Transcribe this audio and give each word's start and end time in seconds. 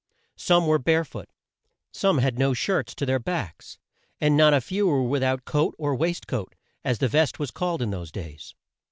Some 0.39 0.65
were 0.65 0.79
bare 0.79 1.05
foot, 1.05 1.29
some 1.91 2.17
had 2.17 2.39
no 2.39 2.55
shirts 2.55 2.95
to 2.95 3.05
their 3.05 3.19
backs, 3.19 3.77
and 4.19 4.35
not 4.35 4.51
a 4.51 4.59
few 4.59 4.87
were 4.87 5.03
with 5.03 5.21
out 5.21 5.45
coat 5.45 5.75
or 5.77 5.95
waist 5.95 6.25
coat, 6.25 6.55
as 6.83 6.97
the 6.97 7.07
vest 7.07 7.37
was 7.37 7.51
called 7.51 7.83
in 7.83 7.91
those 7.91 8.11
days. 8.11 8.55